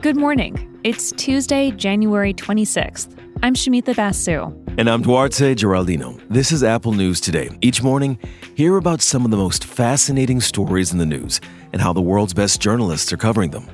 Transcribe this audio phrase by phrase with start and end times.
[0.00, 0.80] Good morning.
[0.82, 3.16] It's Tuesday, January 26th.
[3.42, 4.52] I'm Shamita Basu.
[4.78, 6.20] And I'm Duarte Geraldino.
[6.28, 7.50] This is Apple News Today.
[7.60, 8.18] Each morning,
[8.54, 11.40] hear about some of the most fascinating stories in the news
[11.72, 13.68] and how the world's best journalists are covering them.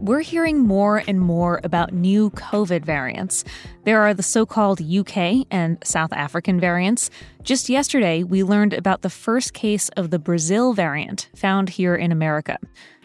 [0.00, 3.44] We're hearing more and more about new COVID variants.
[3.84, 7.10] There are the so called UK and South African variants.
[7.42, 12.12] Just yesterday, we learned about the first case of the Brazil variant found here in
[12.12, 12.56] America.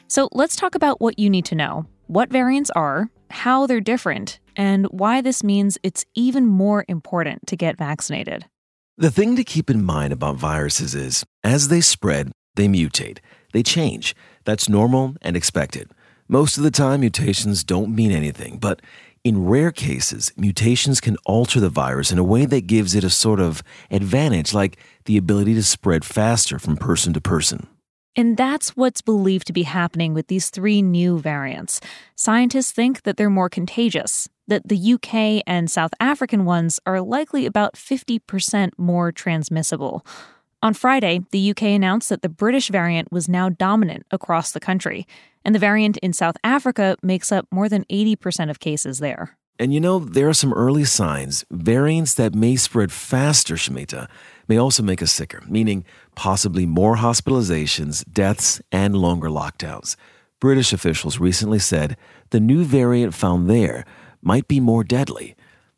[0.07, 4.39] So let's talk about what you need to know what variants are, how they're different,
[4.55, 8.45] and why this means it's even more important to get vaccinated.
[8.97, 13.17] The thing to keep in mind about viruses is as they spread, they mutate,
[13.51, 14.15] they change.
[14.45, 15.89] That's normal and expected.
[16.27, 18.81] Most of the time, mutations don't mean anything, but
[19.23, 23.11] in rare cases, mutations can alter the virus in a way that gives it a
[23.11, 23.61] sort of
[23.91, 27.67] advantage, like the ability to spread faster from person to person.
[28.15, 31.79] And that's what's believed to be happening with these three new variants.
[32.15, 37.45] Scientists think that they're more contagious, that the UK and South African ones are likely
[37.45, 40.03] about 50% more transmissible.
[40.61, 45.05] On Friday, the UK announced that the British variant was now dominant across the country,
[45.43, 49.37] and the variant in South Africa makes up more than 80% of cases there.
[49.57, 51.45] And you know, there are some early signs.
[51.49, 54.09] Variants that may spread faster, Shamita,
[54.47, 59.95] may also make us sicker, meaning possibly more hospitalizations, deaths, and longer lockdowns.
[60.39, 61.95] British officials recently said
[62.31, 63.85] the new variant found there
[64.21, 65.34] might be more deadly.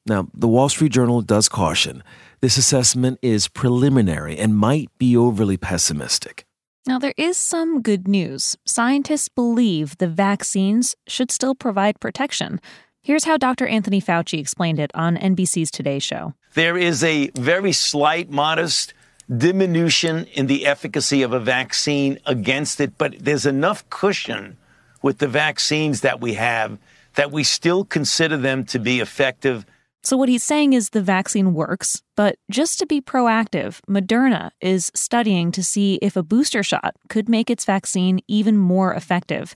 [0.07, 2.03] Now, the Wall Street Journal does caution
[2.39, 6.45] this assessment is preliminary and might be overly pessimistic.
[6.85, 8.55] Now, there is some good news.
[8.63, 12.61] Scientists believe the vaccines should still provide protection.
[13.01, 13.67] Here's how Dr.
[13.67, 16.33] Anthony Fauci explained it on NBC's Today Show.
[16.53, 18.93] There is a very slight, modest
[19.35, 24.57] diminution in the efficacy of a vaccine against it, but there's enough cushion
[25.01, 26.77] with the vaccines that we have
[27.15, 29.65] that we still consider them to be effective.
[30.03, 34.91] So, what he's saying is the vaccine works, but just to be proactive, Moderna is
[34.95, 39.53] studying to see if a booster shot could make its vaccine even more effective.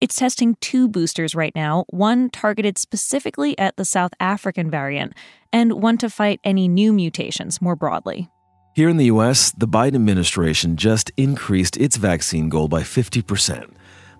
[0.00, 5.14] It's testing two boosters right now, one targeted specifically at the South African variant,
[5.52, 8.28] and one to fight any new mutations more broadly.
[8.74, 13.70] Here in the US, the Biden administration just increased its vaccine goal by 50%.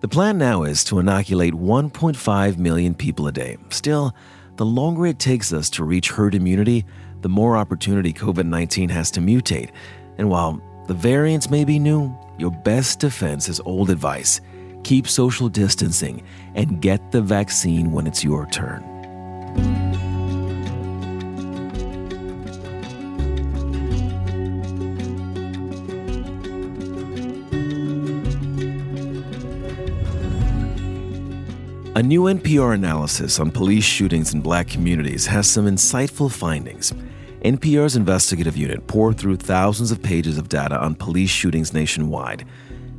[0.01, 3.56] The plan now is to inoculate 1.5 million people a day.
[3.71, 4.15] Still,
[4.57, 6.85] the longer it takes us to reach herd immunity,
[7.23, 9.71] the more opportunity COVID 19 has to mutate.
[10.19, 14.41] And while the variants may be new, your best defense is old advice
[14.85, 16.23] keep social distancing,
[16.55, 18.94] and get the vaccine when it's your turn.
[31.97, 36.93] A new NPR analysis on police shootings in black communities has some insightful findings.
[37.43, 42.44] NPR's investigative unit pored through thousands of pages of data on police shootings nationwide.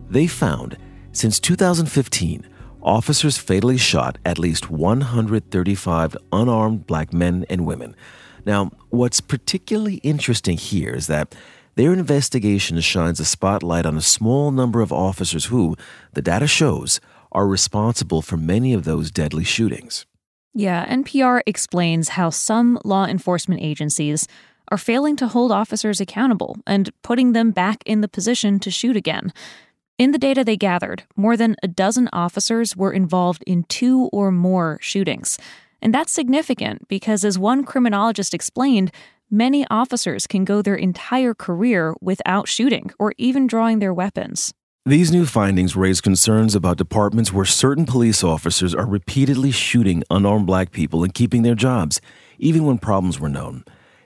[0.10, 0.78] They found
[1.12, 2.48] since 2015,
[2.82, 7.98] officers fatally shot at least 135 unarmed black men and women.
[8.46, 11.36] Now, what's particularly interesting here is that
[11.76, 15.76] their investigation shines a spotlight on a small number of officers who,
[16.14, 17.02] the data shows,
[17.36, 20.06] are responsible for many of those deadly shootings.
[20.54, 24.26] Yeah, NPR explains how some law enforcement agencies
[24.72, 28.96] are failing to hold officers accountable and putting them back in the position to shoot
[28.96, 29.34] again.
[29.98, 34.32] In the data they gathered, more than a dozen officers were involved in two or
[34.32, 35.38] more shootings.
[35.82, 38.92] And that's significant because, as one criminologist explained,
[39.30, 44.54] many officers can go their entire career without shooting or even drawing their weapons.
[44.88, 50.46] These new findings raise concerns about departments where certain police officers are repeatedly shooting unarmed
[50.46, 52.00] black people and keeping their jobs,
[52.38, 53.64] even when problems were known.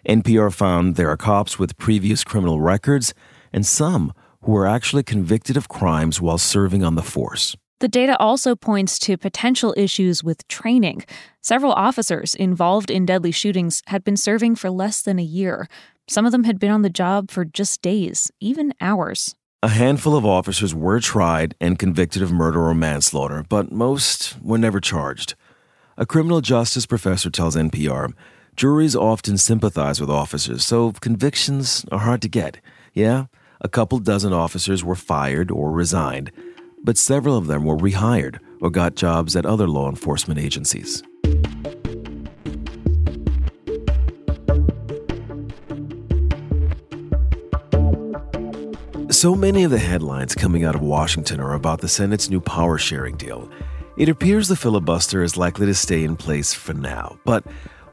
[0.08, 3.14] NPR found there are cops with previous criminal records
[3.52, 4.14] and some
[4.44, 7.58] who were actually convicted of crimes while serving on the force.
[7.82, 11.04] The data also points to potential issues with training.
[11.42, 15.68] Several officers involved in deadly shootings had been serving for less than a year.
[16.08, 19.36] Some of them had been on the job for just days, even hours.
[19.62, 24.58] A handful of officers were tried and convicted of murder or manslaughter, but most were
[24.58, 25.36] never charged.
[25.98, 28.14] A criminal justice professor tells NPR
[28.56, 32.62] juries often sympathize with officers, so convictions are hard to get.
[32.94, 33.26] Yeah,
[33.60, 36.32] a couple dozen officers were fired or resigned,
[36.82, 41.04] but several of them were rehired or got jobs at other law enforcement agencies.
[49.20, 52.78] So many of the headlines coming out of Washington are about the Senate's new power
[52.78, 53.50] sharing deal.
[53.98, 57.44] It appears the filibuster is likely to stay in place for now, but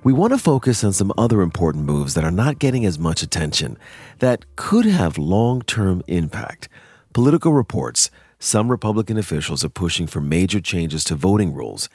[0.04, 3.24] we want to focus on some other important moves that are not getting as much
[3.24, 3.76] attention
[4.20, 6.68] that could have long term impact.
[7.12, 8.08] Politico reports
[8.38, 11.88] some Republican officials are pushing for major changes to voting rules,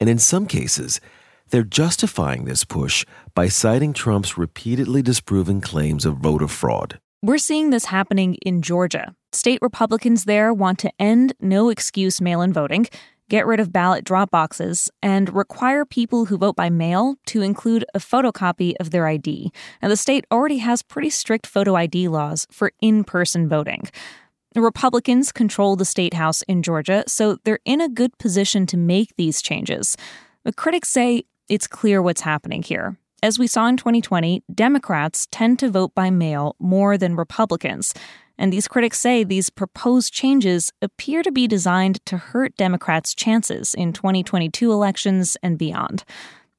[0.00, 0.98] and in some cases,
[1.50, 3.04] they're justifying this push
[3.34, 6.98] by citing Trump's repeatedly disproving claims of voter fraud.
[7.22, 9.14] We're seeing this happening in Georgia.
[9.32, 12.86] State Republicans there want to end no excuse mail in voting
[13.28, 17.84] get rid of ballot drop boxes, and require people who vote by mail to include
[17.94, 19.52] a photocopy of their ID.
[19.82, 23.82] Now, the state already has pretty strict photo ID laws for in person voting.
[24.54, 28.76] The Republicans control the state house in Georgia, so they're in a good position to
[28.76, 29.96] make these changes.
[30.42, 32.96] But critics say it's clear what's happening here.
[33.20, 37.92] As we saw in 2020, Democrats tend to vote by mail more than Republicans.
[38.38, 43.74] And these critics say these proposed changes appear to be designed to hurt Democrats' chances
[43.74, 46.04] in 2022 elections and beyond.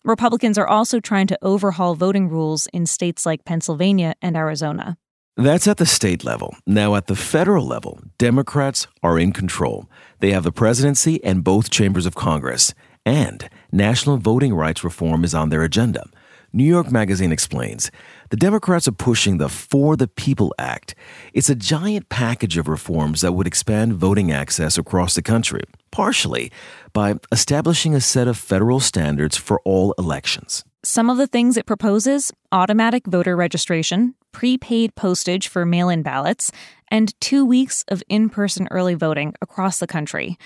[0.03, 4.97] Republicans are also trying to overhaul voting rules in states like Pennsylvania and Arizona.
[5.37, 6.57] That's at the state level.
[6.67, 9.89] Now, at the federal level, Democrats are in control.
[10.19, 12.73] They have the presidency and both chambers of Congress,
[13.05, 16.09] and national voting rights reform is on their agenda.
[16.51, 17.91] New York Magazine explains
[18.29, 20.95] the Democrats are pushing the For the People Act.
[21.31, 25.61] It's a giant package of reforms that would expand voting access across the country,
[25.91, 26.51] partially
[26.91, 30.63] by establishing a set of federal standards for all elections.
[30.83, 36.51] Some of the things it proposes automatic voter registration, prepaid postage for mail in ballots,
[36.89, 40.37] and two weeks of in person early voting across the country.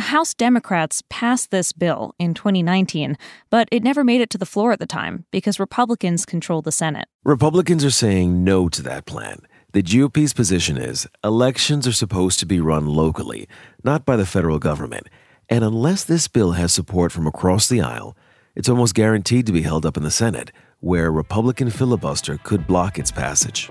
[0.00, 3.18] House Democrats passed this bill in 2019,
[3.50, 6.72] but it never made it to the floor at the time because Republicans control the
[6.72, 7.06] Senate.
[7.24, 9.42] Republicans are saying no to that plan.
[9.72, 13.46] The GOP's position is elections are supposed to be run locally,
[13.84, 15.08] not by the federal government.
[15.50, 18.16] And unless this bill has support from across the aisle,
[18.54, 22.66] it's almost guaranteed to be held up in the Senate, where a Republican filibuster could
[22.66, 23.70] block its passage.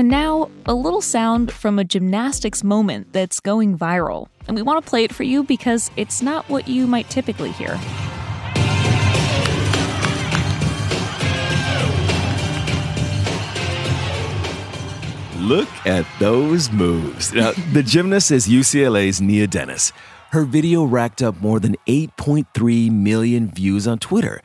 [0.00, 4.28] And now, a little sound from a gymnastics moment that's going viral.
[4.48, 7.52] And we want to play it for you because it's not what you might typically
[7.52, 7.78] hear.
[15.38, 17.34] Look at those moves.
[17.34, 19.92] Now, the gymnast is UCLA's Nia Dennis.
[20.30, 24.40] Her video racked up more than 8.3 million views on Twitter.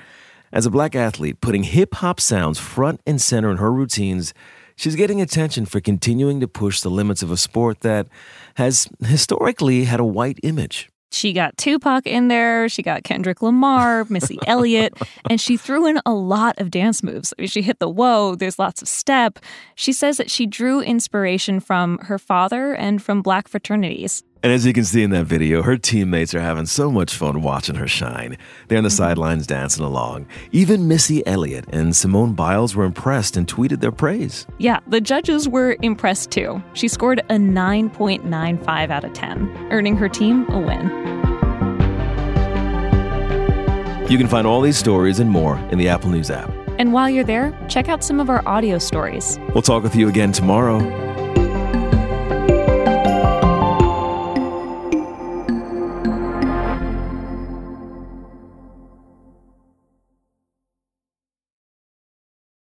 [0.51, 4.33] As a black athlete, putting hip hop sounds front and center in her routines
[4.75, 8.07] She's getting attention for continuing to push the limits of a sport that
[8.55, 10.89] has historically had a white image.
[11.11, 14.93] She got Tupac in there, she got Kendrick Lamar, Missy Elliott,
[15.29, 17.33] and she threw in a lot of dance moves.
[17.37, 19.39] I mean, she hit the whoa, there's lots of step.
[19.75, 24.23] She says that she drew inspiration from her father and from black fraternities.
[24.43, 27.41] And as you can see in that video, her teammates are having so much fun
[27.41, 28.37] watching her shine.
[28.67, 28.95] They're on the mm-hmm.
[28.95, 30.27] sidelines dancing along.
[30.51, 34.45] Even Missy Elliott and Simone Biles were impressed and tweeted their praise.
[34.59, 36.61] Yeah, the judges were impressed too.
[36.73, 40.89] She scored a 9.95 out of 10, earning her team a win.
[44.09, 46.51] You can find all these stories and more in the Apple News app.
[46.77, 49.39] And while you're there, check out some of our audio stories.
[49.53, 51.04] We'll talk with you again tomorrow.